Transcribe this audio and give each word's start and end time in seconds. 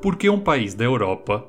Por 0.00 0.16
que 0.16 0.28
um 0.28 0.38
país 0.38 0.74
da 0.74 0.84
Europa, 0.84 1.48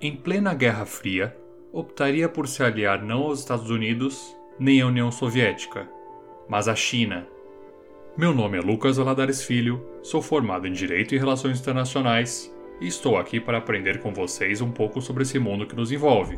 em 0.00 0.16
plena 0.16 0.52
Guerra 0.52 0.84
Fria, 0.84 1.34
optaria 1.72 2.28
por 2.28 2.48
se 2.48 2.62
aliar 2.62 3.02
não 3.02 3.22
aos 3.22 3.38
Estados 3.38 3.70
Unidos 3.70 4.36
nem 4.58 4.80
à 4.80 4.86
União 4.86 5.12
Soviética, 5.12 5.88
mas 6.48 6.66
à 6.66 6.74
China? 6.74 7.24
Meu 8.16 8.34
nome 8.34 8.58
é 8.58 8.60
Lucas 8.60 8.98
Aladares 8.98 9.44
Filho, 9.44 9.80
sou 10.02 10.20
formado 10.20 10.66
em 10.66 10.72
Direito 10.72 11.14
e 11.14 11.18
Relações 11.18 11.60
Internacionais 11.60 12.52
e 12.80 12.88
estou 12.88 13.16
aqui 13.16 13.38
para 13.38 13.58
aprender 13.58 14.00
com 14.00 14.12
vocês 14.12 14.60
um 14.60 14.72
pouco 14.72 15.00
sobre 15.00 15.22
esse 15.22 15.38
mundo 15.38 15.66
que 15.66 15.76
nos 15.76 15.92
envolve. 15.92 16.36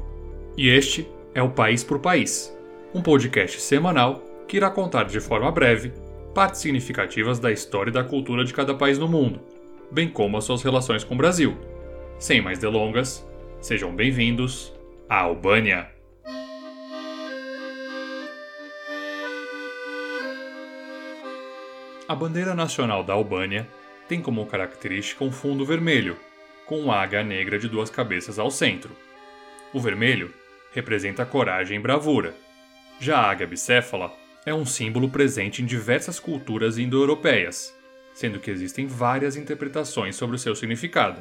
E 0.58 0.68
este 0.68 1.08
é 1.34 1.42
o 1.42 1.50
País 1.50 1.82
por 1.82 1.98
País, 1.98 2.54
um 2.94 3.00
podcast 3.00 3.62
semanal 3.62 4.22
que 4.46 4.58
irá 4.58 4.70
contar 4.70 5.04
de 5.04 5.20
forma 5.20 5.50
breve 5.50 5.92
partes 6.34 6.60
significativas 6.60 7.38
da 7.38 7.50
história 7.50 7.88
e 7.88 7.94
da 7.94 8.04
cultura 8.04 8.44
de 8.44 8.52
cada 8.52 8.74
país 8.74 8.98
no 8.98 9.08
mundo, 9.08 9.40
bem 9.90 10.08
como 10.08 10.36
as 10.36 10.44
suas 10.44 10.62
relações 10.62 11.04
com 11.04 11.14
o 11.14 11.18
Brasil. 11.18 11.56
Sem 12.18 12.40
mais 12.40 12.58
delongas, 12.58 13.26
sejam 13.60 13.94
bem-vindos 13.94 14.72
à 15.08 15.20
Albânia. 15.20 15.88
A 22.08 22.14
bandeira 22.14 22.54
nacional 22.54 23.02
da 23.02 23.12
Albânia 23.12 23.68
tem 24.08 24.22
como 24.22 24.46
característica 24.46 25.24
um 25.24 25.32
fundo 25.32 25.64
vermelho, 25.64 26.16
com 26.64 26.78
uma 26.78 26.96
águia 26.96 27.22
negra 27.22 27.58
de 27.58 27.68
duas 27.68 27.90
cabeças 27.90 28.38
ao 28.38 28.50
centro. 28.50 28.90
O 29.72 29.80
vermelho 29.80 30.32
representa 30.72 31.26
coragem 31.26 31.78
e 31.78 31.82
bravura. 31.82 32.34
Já 33.00 33.18
a 33.18 33.30
águia 33.30 33.46
bicéfala 33.46 34.12
é 34.44 34.54
um 34.54 34.64
símbolo 34.64 35.08
presente 35.08 35.60
em 35.60 35.66
diversas 35.66 36.20
culturas 36.20 36.78
indo-europeias, 36.78 37.75
sendo 38.16 38.40
que 38.40 38.50
existem 38.50 38.86
várias 38.86 39.36
interpretações 39.36 40.16
sobre 40.16 40.36
o 40.36 40.38
seu 40.38 40.56
significado. 40.56 41.20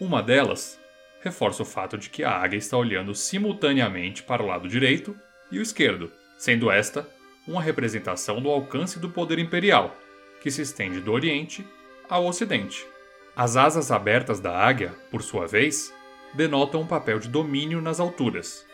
Uma 0.00 0.20
delas 0.20 0.76
reforça 1.22 1.62
o 1.62 1.64
fato 1.64 1.96
de 1.96 2.10
que 2.10 2.24
a 2.24 2.32
águia 2.32 2.58
está 2.58 2.76
olhando 2.76 3.14
simultaneamente 3.14 4.24
para 4.24 4.42
o 4.42 4.46
lado 4.46 4.68
direito 4.68 5.16
e 5.52 5.60
o 5.60 5.62
esquerdo, 5.62 6.10
sendo 6.36 6.68
esta 6.68 7.08
uma 7.46 7.62
representação 7.62 8.42
do 8.42 8.50
alcance 8.50 8.98
do 8.98 9.08
poder 9.08 9.38
imperial, 9.38 9.96
que 10.40 10.50
se 10.50 10.62
estende 10.62 11.00
do 11.00 11.12
Oriente 11.12 11.64
ao 12.08 12.26
Ocidente. 12.26 12.84
As 13.36 13.56
asas 13.56 13.92
abertas 13.92 14.40
da 14.40 14.52
águia, 14.58 14.92
por 15.12 15.22
sua 15.22 15.46
vez, 15.46 15.94
denotam 16.34 16.80
um 16.80 16.86
papel 16.86 17.20
de 17.20 17.28
domínio 17.28 17.80
nas 17.80 18.00
alturas. 18.00 18.66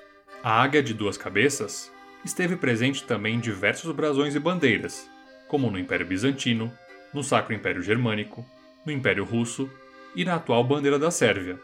A 0.42 0.62
águia 0.62 0.82
de 0.82 0.94
duas 0.94 1.18
cabeças 1.18 1.92
esteve 2.24 2.56
presente 2.56 3.04
também 3.04 3.34
em 3.34 3.40
diversos 3.40 3.94
brasões 3.94 4.34
e 4.34 4.40
bandeiras, 4.40 5.06
como 5.46 5.70
no 5.70 5.78
Império 5.78 6.06
Bizantino, 6.06 6.72
no 7.12 7.22
Sacro 7.22 7.54
Império 7.54 7.82
Germânico, 7.82 8.44
no 8.84 8.92
Império 8.92 9.24
Russo 9.24 9.70
e 10.14 10.24
na 10.24 10.34
atual 10.34 10.64
bandeira 10.64 10.98
da 10.98 11.10
Sérvia. 11.10 11.58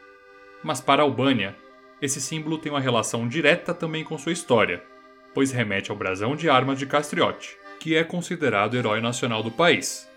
Mas 0.63 0.81
para 0.81 1.03
a 1.03 1.05
Albânia, 1.05 1.55
esse 2.01 2.21
símbolo 2.21 2.59
tem 2.59 2.71
uma 2.73 2.81
relação 2.81 3.29
direta 3.29 3.73
também 3.73 4.05
com 4.05 4.19
sua 4.19 4.33
história, 4.33 4.83
pois 5.35 5.53
remete 5.53 5.91
ao 5.91 5.97
brasão 5.97 6.37
de 6.37 6.49
armas 6.49 6.79
de 6.79 6.87
Castriote, 6.87 7.57
que 7.81 7.97
é 7.97 8.05
considerado 8.05 8.77
herói 8.77 9.01
nacional 9.01 9.43
do 9.43 9.51
país. 9.51 10.09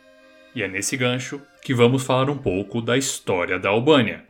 E 0.56 0.64
é 0.64 0.68
nesse 0.68 0.96
gancho 0.98 1.42
que 1.64 1.74
vamos 1.74 2.04
falar 2.04 2.30
um 2.30 2.38
pouco 2.38 2.82
da 2.82 2.98
história 2.98 3.60
da 3.60 3.70
Albânia. 3.70 4.26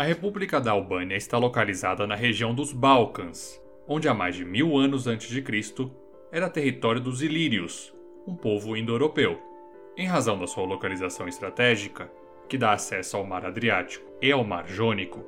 A 0.00 0.02
República 0.02 0.58
da 0.58 0.70
Albânia 0.70 1.14
está 1.14 1.36
localizada 1.36 2.06
na 2.06 2.14
região 2.14 2.54
dos 2.54 2.72
Balcãs, 2.72 3.62
onde 3.86 4.08
há 4.08 4.14
mais 4.14 4.34
de 4.34 4.46
mil 4.46 4.78
anos 4.78 5.06
antes 5.06 5.28
de 5.28 5.42
Cristo 5.42 5.94
era 6.32 6.48
território 6.48 7.02
dos 7.02 7.20
Ilírios, 7.20 7.94
um 8.26 8.34
povo 8.34 8.74
indo-europeu. 8.74 9.38
Em 9.98 10.06
razão 10.06 10.38
da 10.38 10.46
sua 10.46 10.64
localização 10.64 11.28
estratégica, 11.28 12.10
que 12.48 12.56
dá 12.56 12.72
acesso 12.72 13.18
ao 13.18 13.26
Mar 13.26 13.44
Adriático 13.44 14.10
e 14.22 14.32
ao 14.32 14.42
Mar 14.42 14.66
Jônico, 14.66 15.22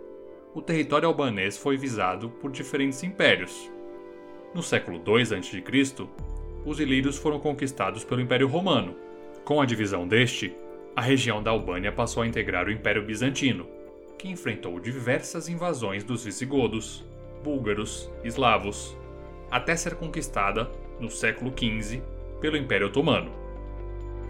o 0.54 0.62
território 0.62 1.06
albanês 1.06 1.58
foi 1.58 1.76
visado 1.76 2.30
por 2.30 2.50
diferentes 2.50 3.02
impérios. 3.02 3.70
No 4.54 4.62
século 4.62 5.02
II 5.06 5.36
a.C., 5.36 6.08
os 6.64 6.80
ilírios 6.80 7.18
foram 7.18 7.38
conquistados 7.38 8.04
pelo 8.04 8.22
Império 8.22 8.48
Romano. 8.48 8.96
Com 9.44 9.60
a 9.60 9.66
divisão 9.66 10.08
deste, 10.08 10.56
a 10.96 11.02
região 11.02 11.42
da 11.42 11.50
Albânia 11.50 11.92
passou 11.92 12.22
a 12.22 12.26
integrar 12.26 12.68
o 12.68 12.72
Império 12.72 13.04
Bizantino, 13.04 13.81
que 14.18 14.28
enfrentou 14.28 14.78
diversas 14.78 15.48
invasões 15.48 16.04
dos 16.04 16.24
visigodos, 16.24 17.04
búlgaros, 17.42 18.10
eslavos, 18.22 18.96
até 19.50 19.76
ser 19.76 19.96
conquistada, 19.96 20.70
no 20.98 21.10
século 21.10 21.52
XV, 21.52 22.02
pelo 22.40 22.56
Império 22.56 22.86
Otomano. 22.86 23.32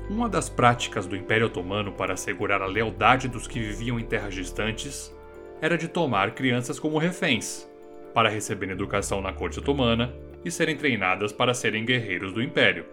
Uma 0.08 0.28
das 0.28 0.48
práticas 0.48 1.06
do 1.06 1.16
Império 1.16 1.46
Otomano 1.46 1.92
para 1.92 2.14
assegurar 2.14 2.60
a 2.60 2.66
lealdade 2.66 3.28
dos 3.28 3.46
que 3.46 3.60
viviam 3.60 4.00
em 4.00 4.04
terras 4.04 4.34
distantes 4.34 5.14
era 5.60 5.78
de 5.78 5.86
tomar 5.86 6.32
crianças 6.32 6.78
como 6.78 6.98
reféns, 6.98 7.68
para 8.12 8.28
receberem 8.28 8.74
educação 8.74 9.20
na 9.20 9.32
corte 9.32 9.58
otomana 9.58 10.12
e 10.44 10.50
serem 10.50 10.76
treinadas 10.76 11.32
para 11.32 11.54
serem 11.54 11.84
guerreiros 11.84 12.32
do 12.32 12.42
Império. 12.42 12.84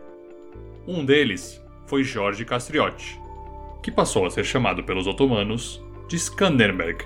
Um 0.88 1.04
deles 1.04 1.62
foi 1.88 2.04
Jorge 2.04 2.46
Castriote, 2.46 3.20
que 3.82 3.92
passou 3.92 4.26
a 4.26 4.30
ser 4.30 4.44
chamado 4.44 4.84
pelos 4.84 5.08
otomanos 5.08 5.84
de 6.10 6.16
Skanderbeg. 6.16 7.06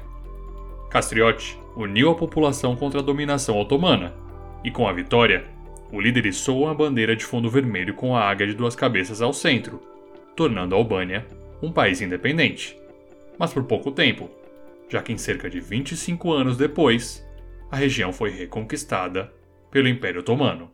Castriote 0.89 1.59
uniu 1.75 2.09
a 2.09 2.15
população 2.15 2.73
contra 2.73 3.01
a 3.01 3.03
dominação 3.03 3.59
otomana, 3.59 4.13
e 4.63 4.71
com 4.71 4.87
a 4.87 4.93
vitória, 4.93 5.43
o 5.91 5.99
líder 5.99 6.25
içou 6.27 6.63
uma 6.63 6.73
bandeira 6.73 7.13
de 7.13 7.25
fundo 7.25 7.49
vermelho 7.49 7.93
com 7.95 8.15
a 8.15 8.21
águia 8.21 8.47
de 8.47 8.53
duas 8.53 8.77
cabeças 8.77 9.21
ao 9.21 9.33
centro, 9.33 9.81
tornando 10.37 10.73
a 10.73 10.77
Albânia 10.77 11.27
um 11.61 11.69
país 11.69 11.99
independente. 11.99 12.77
Mas 13.37 13.51
por 13.51 13.65
pouco 13.65 13.91
tempo, 13.91 14.29
já 14.87 15.01
que 15.01 15.11
em 15.11 15.17
cerca 15.17 15.49
de 15.49 15.59
25 15.59 16.31
anos 16.31 16.55
depois, 16.55 17.27
a 17.69 17.75
região 17.75 18.13
foi 18.13 18.29
reconquistada 18.29 19.33
pelo 19.69 19.89
Império 19.89 20.21
Otomano. 20.21 20.71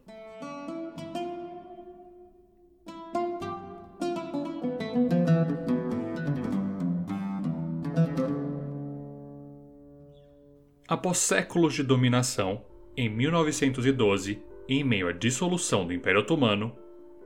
Após 10.90 11.20
séculos 11.20 11.76
de 11.76 11.84
dominação, 11.84 12.64
em 12.98 13.08
1912, 13.08 14.42
em 14.68 14.84
meio 14.84 15.08
à 15.08 15.12
dissolução 15.12 15.86
do 15.86 15.94
Império 15.94 16.22
Otomano, 16.22 16.76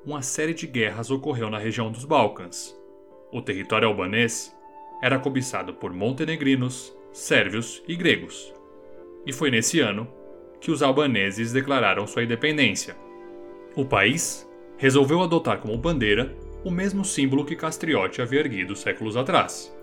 uma 0.06 0.22
série 0.22 0.54
de 0.54 0.68
guerras 0.68 1.10
ocorreu 1.10 1.50
na 1.50 1.58
região 1.58 1.90
dos 1.90 2.04
Balcãs. 2.04 2.78
O 3.32 3.42
território 3.42 3.88
albanês 3.88 4.54
era 5.02 5.18
cobiçado 5.18 5.74
por 5.76 5.94
montenegrinos, 5.94 6.94
sérvios 7.14 7.82
e 7.88 7.96
gregos. 7.96 8.54
E 9.26 9.32
foi 9.32 9.50
nesse 9.50 9.80
ano 9.80 10.10
que 10.60 10.70
os 10.70 10.84
albaneses 10.84 11.54
declararam 11.54 12.06
sua 12.06 12.26
independência. 12.26 12.98
O 13.78 13.86
país 13.86 14.46
resolveu 14.78 15.24
adotar 15.24 15.60
como 15.60 15.78
bandeira 15.78 16.36
o 16.66 16.70
mesmo 16.70 17.06
símbolo 17.06 17.46
que 17.46 17.56
Castriote 17.56 18.22
havia 18.22 18.42
erguido 18.42 18.76
séculos 18.76 19.16
atrás. 19.16 19.74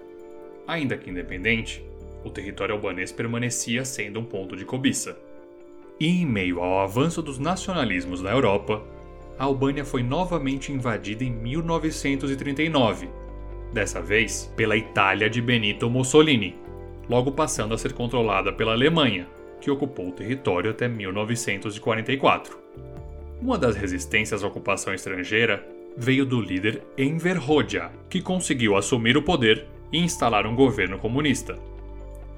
Ainda 0.67 0.99
que 0.99 1.09
independente, 1.09 1.83
o 2.25 2.31
território 2.31 2.75
albanês 2.75 3.13
permanecia 3.13 3.85
sendo 3.85 4.21
um 4.21 4.25
ponto 4.25 4.57
de 4.57 4.65
cobiça. 4.65 5.19
E 5.99 6.07
em 6.07 6.27
meio 6.27 6.61
ao 6.61 6.81
avanço 6.81 7.21
dos 7.21 7.39
nacionalismos 7.39 8.23
na 8.23 8.31
Europa, 8.31 8.83
a 9.39 9.45
Albânia 9.45 9.85
foi 9.85 10.03
novamente 10.03 10.73
invadida 10.73 11.25
em 11.25 11.31
1939, 11.31 13.09
dessa 13.73 14.01
vez 14.01 14.53
pela 14.57 14.77
Itália 14.77 15.31
de 15.31 15.41
Benito 15.41 15.89
Mussolini, 15.89 16.57
logo 17.09 17.33
passando 17.33 17.75
a 17.75 17.79
ser 17.79 17.93
controlada 17.93 18.53
pela 18.53 18.73
Alemanha, 18.73 19.27
que 19.61 19.71
ocupou 19.71 20.09
o 20.09 20.13
território 20.13 20.71
até 20.71 20.89
1944. 20.89 22.59
Uma 23.41 23.57
das 23.57 23.77
resistências 23.77 24.45
à 24.45 24.47
ocupação 24.47 24.93
estrangeira 24.93 25.67
veio 25.97 26.25
do 26.25 26.41
líder 26.41 26.83
Enver 26.97 27.39
Hoxha, 27.51 27.91
que 28.09 28.21
conseguiu 28.21 28.77
assumir 28.77 29.17
o 29.17 29.23
poder 29.23 29.67
e 29.93 29.99
instalar 29.99 30.47
um 30.47 30.55
governo 30.55 30.99
comunista. 30.99 31.59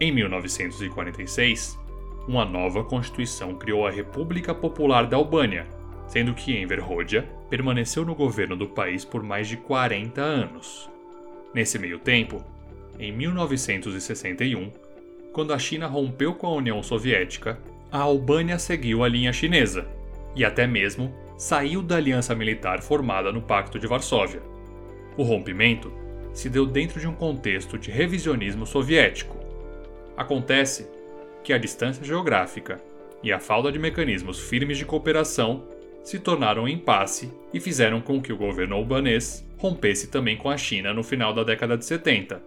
Em 0.02 0.10
1946, 0.10 1.78
uma 2.26 2.44
nova 2.44 2.82
constituição 2.82 3.54
criou 3.54 3.86
a 3.86 3.90
República 3.92 4.52
Popular 4.52 5.06
da 5.06 5.16
Albânia, 5.16 5.64
sendo 6.08 6.34
que 6.34 6.50
Enver 6.50 6.82
Hoxha 6.90 7.22
permaneceu 7.48 8.04
no 8.04 8.12
governo 8.12 8.56
do 8.56 8.66
país 8.66 9.04
por 9.04 9.22
mais 9.22 9.46
de 9.46 9.56
40 9.56 10.20
anos. 10.20 10.90
Nesse 11.54 11.78
meio 11.78 12.00
tempo, 12.00 12.44
em 12.98 13.12
1961, 13.12 14.72
quando 15.32 15.54
a 15.54 15.58
China 15.60 15.86
rompeu 15.86 16.34
com 16.34 16.48
a 16.48 16.54
União 16.56 16.82
Soviética, 16.82 17.60
a 17.88 18.00
Albânia 18.00 18.58
seguiu 18.58 19.04
a 19.04 19.08
linha 19.08 19.32
chinesa 19.32 19.86
e 20.34 20.44
até 20.44 20.66
mesmo 20.66 21.14
saiu 21.38 21.80
da 21.80 21.94
aliança 21.94 22.34
militar 22.34 22.82
formada 22.82 23.30
no 23.30 23.40
Pacto 23.40 23.78
de 23.78 23.86
Varsóvia. 23.86 24.42
O 25.16 25.22
rompimento 25.22 25.92
se 26.34 26.50
deu 26.50 26.66
dentro 26.66 26.98
de 26.98 27.06
um 27.06 27.14
contexto 27.14 27.78
de 27.78 27.92
revisionismo 27.92 28.66
soviético, 28.66 29.41
Acontece 30.16 30.88
que 31.42 31.52
a 31.52 31.58
distância 31.58 32.04
geográfica 32.04 32.80
e 33.22 33.32
a 33.32 33.38
falta 33.38 33.70
de 33.70 33.78
mecanismos 33.78 34.38
firmes 34.38 34.78
de 34.78 34.84
cooperação 34.84 35.64
se 36.02 36.18
tornaram 36.18 36.64
um 36.64 36.68
impasse 36.68 37.30
e 37.54 37.60
fizeram 37.60 38.00
com 38.00 38.20
que 38.20 38.32
o 38.32 38.36
governo 38.36 38.74
albanês 38.74 39.46
rompesse 39.58 40.08
também 40.08 40.36
com 40.36 40.50
a 40.50 40.56
China 40.56 40.92
no 40.92 41.02
final 41.02 41.32
da 41.32 41.44
década 41.44 41.76
de 41.76 41.84
70. 41.84 42.42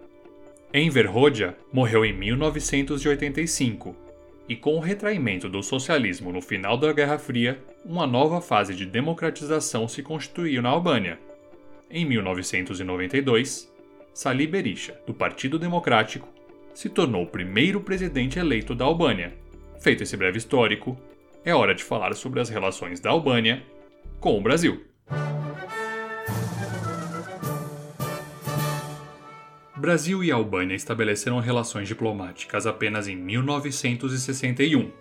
Enver 0.74 1.16
Hoxha 1.16 1.56
morreu 1.72 2.04
em 2.04 2.12
1985 2.12 3.96
e 4.48 4.54
com 4.54 4.76
o 4.76 4.80
retraimento 4.80 5.48
do 5.48 5.62
socialismo 5.62 6.32
no 6.32 6.40
final 6.40 6.76
da 6.76 6.92
Guerra 6.92 7.18
Fria, 7.18 7.58
uma 7.84 8.06
nova 8.06 8.40
fase 8.40 8.74
de 8.74 8.86
democratização 8.86 9.88
se 9.88 10.02
constituiu 10.02 10.62
na 10.62 10.68
Albânia. 10.68 11.18
Em 11.90 12.04
1992, 12.04 13.72
Salih 14.12 14.46
Berisha, 14.46 15.00
do 15.06 15.14
Partido 15.14 15.58
Democrático, 15.58 16.28
se 16.76 16.90
tornou 16.90 17.22
o 17.22 17.26
primeiro 17.26 17.80
presidente 17.80 18.38
eleito 18.38 18.74
da 18.74 18.84
Albânia. 18.84 19.32
Feito 19.80 20.02
esse 20.02 20.14
breve 20.14 20.36
histórico, 20.36 20.94
é 21.42 21.54
hora 21.54 21.74
de 21.74 21.82
falar 21.82 22.14
sobre 22.14 22.38
as 22.38 22.50
relações 22.50 23.00
da 23.00 23.08
Albânia 23.08 23.62
com 24.20 24.36
o 24.36 24.42
Brasil. 24.42 24.84
Brasil 29.74 30.22
e 30.22 30.30
Albânia 30.30 30.74
estabeleceram 30.74 31.38
relações 31.38 31.88
diplomáticas 31.88 32.66
apenas 32.66 33.08
em 33.08 33.16
1961, 33.16 34.92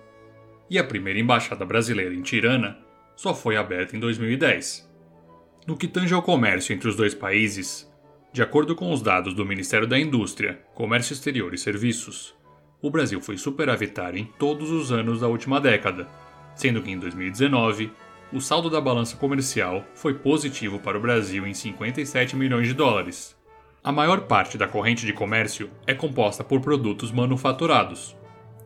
e 0.70 0.80
a 0.80 0.84
primeira 0.84 1.20
embaixada 1.20 1.66
brasileira 1.66 2.16
em 2.16 2.22
Tirana 2.22 2.78
só 3.18 3.36
foi 3.36 3.58
aberta 3.58 3.98
em 3.98 4.00
2010. 4.00 4.90
No 5.68 5.76
que 5.76 5.90
tange 5.90 6.14
ao 6.14 6.22
comércio 6.22 6.74
entre 6.74 6.88
os 6.88 6.96
dois 6.96 7.14
países, 7.14 7.94
de 8.36 8.42
acordo 8.42 8.76
com 8.76 8.92
os 8.92 9.02
dados 9.02 9.34
do 9.34 9.46
Ministério 9.46 9.88
da 9.88 9.98
Indústria, 9.98 10.60
Comércio 10.74 11.14
Exterior 11.14 11.54
e 11.54 11.58
Serviços, 11.58 12.36
o 12.82 12.90
Brasil 12.90 13.22
foi 13.22 13.38
superavitário 13.38 14.20
em 14.20 14.26
todos 14.26 14.72
os 14.72 14.92
anos 14.92 15.22
da 15.22 15.28
última 15.30 15.62
década, 15.62 16.06
sendo 16.54 16.82
que 16.82 16.92
em 16.92 17.00
2019 17.00 17.94
o 18.34 18.42
saldo 18.42 18.70
da 18.70 18.82
balança 18.82 19.16
comercial 19.16 19.86
foi 19.96 20.16
positivo 20.16 20.80
para 20.80 20.98
o 20.98 21.02
Brasil 21.02 21.48
em 21.48 21.54
57 21.54 22.36
milhões 22.36 22.68
de 22.68 22.74
dólares. 22.74 23.38
A 23.82 23.90
maior 23.90 24.20
parte 24.24 24.58
da 24.58 24.68
corrente 24.68 25.06
de 25.06 25.14
comércio 25.14 25.70
é 25.88 25.94
composta 25.94 26.44
por 26.44 26.60
produtos 26.60 27.14
manufaturados. 27.14 28.18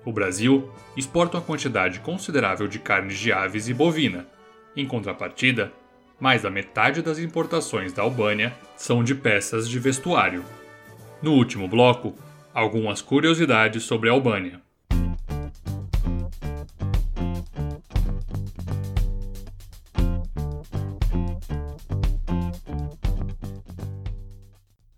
O 0.04 0.12
Brasil 0.12 0.68
exporta 0.98 1.38
uma 1.38 1.44
quantidade 1.44 2.00
considerável 2.00 2.68
de 2.68 2.80
carnes 2.80 3.20
de 3.20 3.32
aves 3.32 3.70
e 3.70 3.74
bovina. 3.76 4.26
Em 4.76 4.88
contrapartida, 4.88 5.72
mais 6.20 6.42
da 6.42 6.50
metade 6.50 7.02
das 7.02 7.18
importações 7.18 7.94
da 7.94 8.04
Albânia 8.04 8.54
são 8.76 9.04
de 9.04 9.16
peças 9.16 9.70
de 9.70 9.80
vestuário. 9.80 10.44
No 11.22 11.34
último 11.34 11.68
bloco, 11.68 12.14
algumas 12.54 13.02
curiosidades 13.02 13.84
sobre 13.84 14.10
a 14.10 14.12
Albânia. 14.12 14.62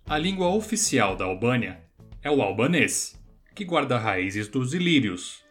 A 0.07 0.17
língua 0.17 0.47
oficial 0.47 1.15
da 1.15 1.23
Albânia 1.23 1.79
é 2.21 2.29
o 2.29 2.41
albanês, 2.41 3.17
que 3.55 3.63
guarda 3.63 3.97
raízes 3.97 4.47
dos 4.47 4.73
ilírios. 4.73 5.41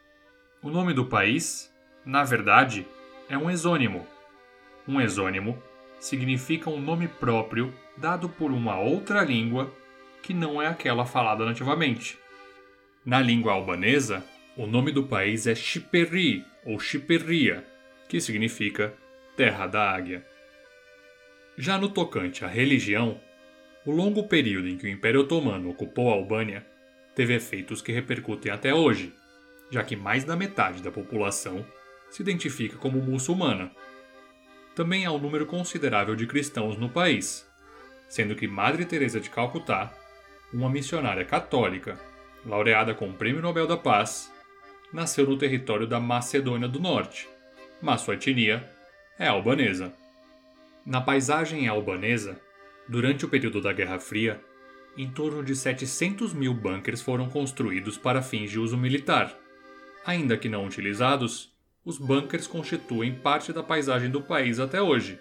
O 0.62 0.68
nome 0.68 0.92
do 0.92 1.06
país, 1.06 1.72
na 2.04 2.24
verdade, 2.24 2.86
é 3.28 3.38
um 3.38 3.50
exônimo 3.50 4.06
um 4.86 5.00
exônimo 5.00 5.60
significa 5.98 6.70
um 6.70 6.80
nome 6.80 7.06
próprio 7.06 7.72
dado 7.96 8.28
por 8.28 8.50
uma 8.50 8.78
outra 8.80 9.22
língua 9.22 9.72
que 10.22 10.32
não 10.32 10.60
é 10.60 10.66
aquela 10.66 11.04
falada 11.04 11.44
nativamente. 11.44 12.18
Na 13.04 13.20
língua 13.20 13.52
albanesa, 13.52 14.24
o 14.56 14.66
nome 14.66 14.92
do 14.92 15.04
país 15.04 15.46
é 15.46 15.54
Shiperi 15.54 16.44
ou 16.64 16.78
Shiperia, 16.78 17.64
que 18.08 18.20
significa 18.20 18.94
Terra 19.36 19.66
da 19.66 19.90
Águia. 19.90 20.24
Já 21.56 21.78
no 21.78 21.88
tocante 21.88 22.44
à 22.44 22.48
religião, 22.48 23.20
o 23.84 23.90
longo 23.90 24.28
período 24.28 24.68
em 24.68 24.76
que 24.76 24.86
o 24.86 24.90
Império 24.90 25.20
Otomano 25.20 25.70
ocupou 25.70 26.10
a 26.10 26.14
Albânia 26.14 26.66
teve 27.14 27.34
efeitos 27.34 27.82
que 27.82 27.92
repercutem 27.92 28.52
até 28.52 28.74
hoje, 28.74 29.12
já 29.70 29.82
que 29.82 29.96
mais 29.96 30.24
da 30.24 30.36
metade 30.36 30.82
da 30.82 30.90
população 30.90 31.64
se 32.10 32.22
identifica 32.22 32.76
como 32.76 33.00
muçulmana 33.00 33.70
também 34.80 35.04
há 35.04 35.12
um 35.12 35.18
número 35.18 35.44
considerável 35.44 36.16
de 36.16 36.26
cristãos 36.26 36.74
no 36.78 36.88
país, 36.88 37.46
sendo 38.08 38.34
que 38.34 38.48
Madre 38.48 38.86
Teresa 38.86 39.20
de 39.20 39.28
Calcutá, 39.28 39.92
uma 40.50 40.70
missionária 40.70 41.22
católica, 41.22 42.00
laureada 42.46 42.94
com 42.94 43.10
o 43.10 43.12
Prêmio 43.12 43.42
Nobel 43.42 43.66
da 43.66 43.76
Paz, 43.76 44.32
nasceu 44.90 45.26
no 45.26 45.36
território 45.36 45.86
da 45.86 46.00
Macedônia 46.00 46.66
do 46.66 46.80
Norte, 46.80 47.28
mas 47.82 48.00
sua 48.00 48.14
etnia 48.14 48.66
é 49.18 49.28
albanesa. 49.28 49.92
Na 50.86 51.02
paisagem 51.02 51.68
albanesa, 51.68 52.40
durante 52.88 53.26
o 53.26 53.28
período 53.28 53.60
da 53.60 53.74
Guerra 53.74 53.98
Fria, 53.98 54.40
em 54.96 55.10
torno 55.10 55.44
de 55.44 55.54
700 55.54 56.32
mil 56.32 56.54
bunkers 56.54 57.02
foram 57.02 57.28
construídos 57.28 57.98
para 57.98 58.22
fins 58.22 58.50
de 58.50 58.58
uso 58.58 58.78
militar. 58.78 59.36
Ainda 60.06 60.38
que 60.38 60.48
não 60.48 60.64
utilizados, 60.64 61.49
os 61.84 61.98
bunkers 61.98 62.46
constituem 62.46 63.14
parte 63.14 63.52
da 63.52 63.62
paisagem 63.62 64.10
do 64.10 64.20
país 64.20 64.58
até 64.58 64.80
hoje. 64.80 65.18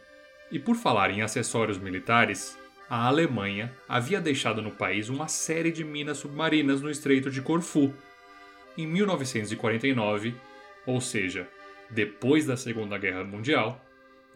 E 0.52 0.60
por 0.60 0.76
falar 0.76 1.12
em 1.12 1.22
acessórios 1.22 1.78
militares, 1.78 2.58
a 2.90 3.06
Alemanha 3.08 3.72
havia 3.88 4.20
deixado 4.20 4.62
no 4.62 4.72
país 4.72 5.10
uma 5.10 5.28
série 5.28 5.72
de 5.72 5.84
minas 5.84 6.18
submarinas 6.18 6.82
no 6.82 6.90
Estreito 6.90 7.30
de 7.30 7.42
Corfu. 7.42 7.94
Em 8.78 8.88
1949, 8.88 10.36
ou 10.86 11.00
seja, 11.00 11.48
depois 11.90 12.46
da 12.46 12.58
Segunda 12.58 12.98
Guerra 12.98 13.24
Mundial, 13.24 13.84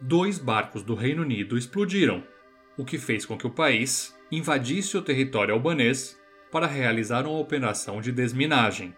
dois 0.00 0.38
barcos 0.38 0.82
do 0.82 0.94
Reino 0.94 1.22
Unido 1.22 1.58
explodiram, 1.58 2.22
o 2.76 2.84
que 2.84 2.98
fez 2.98 3.26
com 3.26 3.36
que 3.36 3.46
o 3.46 3.50
país 3.50 4.16
invadisse 4.30 4.96
o 4.96 5.02
território 5.02 5.54
albanês 5.54 6.20
para 6.50 6.66
realizar 6.66 7.26
uma 7.26 7.38
operação 7.38 8.00
de 8.00 8.12
desminagem. 8.12 8.94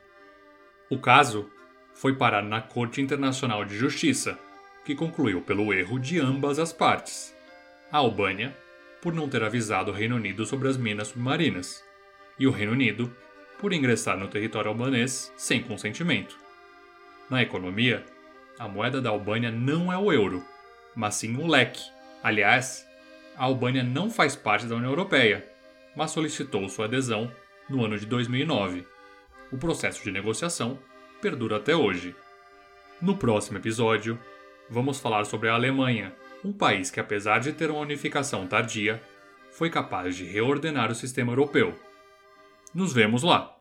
O 0.91 0.99
caso 0.99 1.51
foi 1.97 2.15
parar 2.15 2.43
na 2.43 2.61
Corte 2.61 3.01
Internacional 3.01 3.65
de 3.65 3.75
Justiça, 3.75 4.39
que 4.85 4.95
concluiu 4.95 5.41
pelo 5.41 5.73
erro 5.73 5.99
de 5.99 6.21
ambas 6.21 6.59
as 6.59 6.71
partes. 6.71 7.35
A 7.91 7.97
Albânia, 7.97 8.55
por 9.01 9.15
não 9.15 9.29
ter 9.31 9.43
avisado 9.43 9.91
o 9.91 9.95
Reino 9.95 10.17
Unido 10.17 10.45
sobre 10.45 10.69
as 10.69 10.77
minas 10.77 11.09
submarinas, 11.09 11.83
e 12.39 12.47
o 12.47 12.51
Reino 12.51 12.73
Unido, 12.73 13.17
por 13.59 13.73
ingressar 13.73 14.19
no 14.19 14.29
território 14.29 14.69
albanês 14.69 15.33
sem 15.39 15.63
consentimento. 15.63 16.39
Na 17.31 17.43
economia, 17.43 18.05
a 18.59 18.69
moeda 18.69 19.01
da 19.01 19.09
Albânia 19.09 19.51
não 19.51 19.91
é 19.91 19.97
o 19.97 20.13
euro, 20.13 20.45
mas 20.95 21.15
sim 21.15 21.35
o 21.37 21.47
leque. 21.47 21.83
Aliás, 22.23 22.87
a 23.37 23.45
Albânia 23.45 23.83
não 23.83 24.11
faz 24.11 24.37
parte 24.37 24.67
da 24.67 24.77
União 24.77 24.91
Europeia, 24.91 25.49
mas 25.97 26.11
solicitou 26.11 26.69
sua 26.69 26.85
adesão 26.85 27.33
no 27.71 27.83
ano 27.87 27.99
de 27.99 28.05
2009. 28.05 28.87
O 29.51 29.57
processo 29.57 30.05
de 30.05 30.11
negociação 30.11 30.79
perdura 31.21 31.57
até 31.57 31.75
hoje. 31.75 32.15
No 33.01 33.17
próximo 33.17 33.59
episódio, 33.59 34.19
vamos 34.69 35.01
falar 35.01 35.25
sobre 35.25 35.49
a 35.49 35.55
Alemanha, 35.55 36.15
um 36.45 36.53
país 36.53 36.91
que, 36.91 37.01
apesar 37.01 37.41
de 37.41 37.53
ter 37.53 37.71
uma 37.71 37.81
unificação 37.81 38.47
tardia, 38.47 39.03
foi 39.51 39.71
capaz 39.71 40.17
de 40.17 40.25
reordenar 40.25 40.91
o 40.91 40.95
sistema 40.95 41.33
europeu. 41.33 41.75
Nos 42.75 42.93
vemos 42.93 43.23
lá! 43.23 43.56